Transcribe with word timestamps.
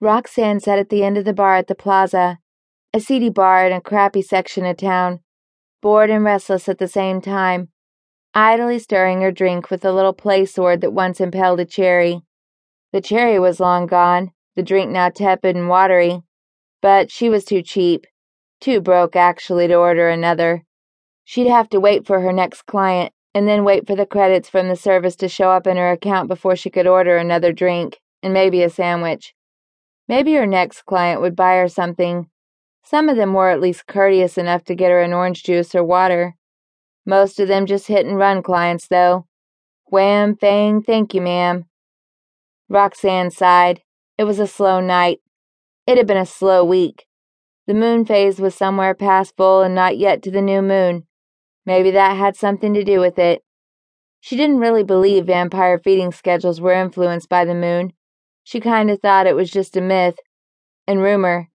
Roxanne 0.00 0.60
sat 0.60 0.78
at 0.78 0.90
the 0.90 1.02
end 1.02 1.18
of 1.18 1.24
the 1.24 1.32
bar 1.32 1.56
at 1.56 1.66
the 1.66 1.74
plaza, 1.74 2.38
a 2.94 3.00
seedy 3.00 3.30
bar 3.30 3.66
in 3.66 3.72
a 3.72 3.80
crappy 3.80 4.22
section 4.22 4.64
of 4.64 4.76
town, 4.76 5.18
bored 5.82 6.08
and 6.08 6.24
restless 6.24 6.68
at 6.68 6.78
the 6.78 6.86
same 6.86 7.20
time, 7.20 7.68
idly 8.32 8.78
stirring 8.78 9.20
her 9.22 9.32
drink 9.32 9.70
with 9.70 9.80
the 9.80 9.92
little 9.92 10.12
play 10.12 10.44
sword 10.44 10.82
that 10.82 10.92
once 10.92 11.20
impelled 11.20 11.58
a 11.58 11.64
cherry. 11.64 12.22
The 12.92 13.00
cherry 13.00 13.40
was 13.40 13.58
long 13.58 13.86
gone, 13.86 14.30
the 14.54 14.62
drink 14.62 14.90
now 14.92 15.08
tepid 15.08 15.56
and 15.56 15.68
watery, 15.68 16.22
but 16.80 17.10
she 17.10 17.28
was 17.28 17.44
too 17.44 17.62
cheap, 17.62 18.06
too 18.60 18.80
broke 18.80 19.16
actually 19.16 19.66
to 19.66 19.74
order 19.74 20.08
another. 20.08 20.64
She'd 21.24 21.48
have 21.48 21.68
to 21.70 21.80
wait 21.80 22.06
for 22.06 22.20
her 22.20 22.32
next 22.32 22.66
client 22.66 23.12
and 23.34 23.48
then 23.48 23.64
wait 23.64 23.86
for 23.86 23.96
the 23.96 24.06
credits 24.06 24.48
from 24.48 24.68
the 24.68 24.76
service 24.76 25.16
to 25.16 25.28
show 25.28 25.50
up 25.50 25.66
in 25.66 25.76
her 25.76 25.90
account 25.90 26.28
before 26.28 26.54
she 26.54 26.70
could 26.70 26.86
order 26.86 27.16
another 27.16 27.52
drink 27.52 27.98
and 28.22 28.32
maybe 28.32 28.62
a 28.62 28.70
sandwich. 28.70 29.34
Maybe 30.08 30.34
her 30.34 30.46
next 30.46 30.86
client 30.86 31.20
would 31.20 31.36
buy 31.36 31.56
her 31.56 31.68
something. 31.68 32.30
Some 32.82 33.10
of 33.10 33.16
them 33.16 33.34
were 33.34 33.50
at 33.50 33.60
least 33.60 33.86
courteous 33.86 34.38
enough 34.38 34.64
to 34.64 34.74
get 34.74 34.90
her 34.90 35.02
an 35.02 35.12
orange 35.12 35.42
juice 35.42 35.74
or 35.74 35.84
water. 35.84 36.36
Most 37.04 37.38
of 37.38 37.48
them 37.48 37.66
just 37.66 37.88
hit 37.88 38.06
and 38.06 38.16
run 38.16 38.42
clients, 38.42 38.88
though. 38.88 39.26
Wham, 39.90 40.36
fang, 40.36 40.82
thank 40.82 41.12
you, 41.12 41.20
ma'am. 41.20 41.66
Roxanne 42.68 43.30
sighed. 43.30 43.82
It 44.16 44.24
was 44.24 44.38
a 44.38 44.46
slow 44.46 44.80
night. 44.80 45.20
It 45.86 45.96
had 45.96 46.06
been 46.06 46.16
a 46.16 46.26
slow 46.26 46.64
week. 46.64 47.06
The 47.66 47.74
moon 47.74 48.06
phase 48.06 48.40
was 48.40 48.54
somewhere 48.54 48.94
past 48.94 49.36
full 49.36 49.62
and 49.62 49.74
not 49.74 49.98
yet 49.98 50.22
to 50.22 50.30
the 50.30 50.42
new 50.42 50.62
moon. 50.62 51.06
Maybe 51.66 51.90
that 51.90 52.16
had 52.16 52.34
something 52.34 52.72
to 52.72 52.82
do 52.82 53.00
with 53.00 53.18
it. 53.18 53.42
She 54.20 54.36
didn't 54.36 54.58
really 54.58 54.84
believe 54.84 55.26
vampire 55.26 55.78
feeding 55.78 56.12
schedules 56.12 56.60
were 56.60 56.72
influenced 56.72 57.28
by 57.28 57.44
the 57.44 57.54
moon. 57.54 57.92
She 58.48 58.60
kind 58.60 58.90
of 58.90 58.98
thought 59.02 59.26
it 59.26 59.36
was 59.36 59.50
just 59.50 59.76
a 59.76 59.82
myth 59.82 60.18
and 60.86 61.02
rumor, 61.02 61.50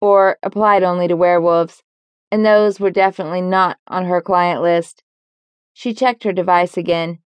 or 0.00 0.38
applied 0.42 0.82
only 0.82 1.06
to 1.08 1.14
werewolves, 1.14 1.82
and 2.30 2.42
those 2.42 2.80
were 2.80 2.90
definitely 2.90 3.42
not 3.42 3.76
on 3.86 4.06
her 4.06 4.22
client 4.22 4.62
list. 4.62 5.02
She 5.74 5.92
checked 5.92 6.24
her 6.24 6.32
device 6.32 6.78
again. 6.78 7.18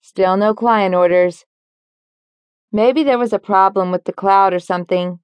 Still 0.00 0.38
no 0.38 0.54
client 0.54 0.94
orders. 0.94 1.44
Maybe 2.72 3.02
there 3.02 3.18
was 3.18 3.34
a 3.34 3.38
problem 3.38 3.90
with 3.90 4.04
the 4.04 4.14
cloud 4.14 4.54
or 4.54 4.60
something. 4.60 5.18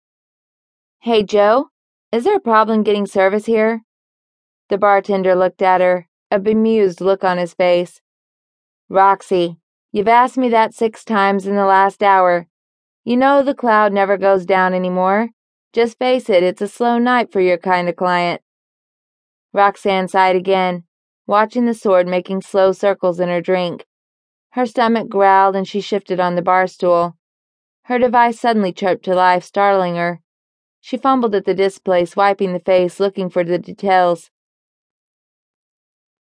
Hey, 0.98 1.23
Joe, 1.23 1.70
is 2.12 2.25
there 2.25 2.36
a 2.36 2.41
problem 2.41 2.83
getting 2.83 3.07
service 3.07 3.47
here? 3.47 3.81
The 4.69 4.77
bartender 4.77 5.34
looked 5.34 5.62
at 5.62 5.81
her, 5.81 6.09
a 6.31 6.39
bemused 6.39 7.01
look 7.01 7.25
on 7.25 7.39
his 7.39 7.55
face. 7.55 8.03
Roxy, 8.91 9.57
you've 9.92 10.09
asked 10.09 10.36
me 10.36 10.51
that 10.51 10.75
six 10.75 11.05
times 11.05 11.47
in 11.47 11.57
the 11.57 11.64
last 11.64 12.03
hour. 12.03 12.47
You 13.05 13.17
know 13.17 13.43
the 13.43 13.55
cloud 13.55 13.93
never 13.93 14.19
goes 14.19 14.45
down 14.45 14.75
anymore. 14.75 15.31
Just 15.73 15.98
face 15.98 16.29
it, 16.29 16.43
it's 16.43 16.61
a 16.61 16.69
slow 16.69 16.98
night 16.98 17.33
for 17.33 17.41
your 17.41 17.57
kind 17.57 17.89
of 17.89 17.97
client. 17.97 18.42
Roxanne 19.53 20.09
sighed 20.09 20.37
again, 20.37 20.84
watching 21.27 21.65
the 21.65 21.75
sword 21.75 22.07
making 22.07 22.42
slow 22.42 22.73
circles 22.73 23.19
in 23.19 23.29
her 23.29 23.41
drink. 23.41 23.87
Her 24.51 24.67
stomach 24.67 25.09
growled 25.09 25.57
and 25.57 25.67
she 25.67 25.81
shifted 25.81 26.20
on 26.20 26.34
the 26.34 26.42
bar 26.42 26.67
stool. 26.67 27.17
Her 27.84 27.98
device 27.98 28.39
suddenly 28.39 28.73
chirped 28.73 29.05
to 29.07 29.14
life, 29.14 29.45
startling 29.45 29.97
her. 29.97 30.20
She 30.81 30.97
fumbled 30.97 31.35
at 31.35 31.45
the 31.45 31.55
display, 31.55 32.05
swiping 32.05 32.53
the 32.53 32.61
face, 32.61 33.01
looking 33.01 33.31
for 33.31 33.45
the 33.45 33.59
details. 33.59 34.31